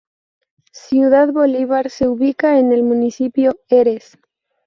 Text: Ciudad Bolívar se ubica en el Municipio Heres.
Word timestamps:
Ciudad 0.73 1.31
Bolívar 1.31 1.91
se 1.91 2.07
ubica 2.07 2.57
en 2.57 2.71
el 2.71 2.81
Municipio 2.81 3.59
Heres. 3.69 4.17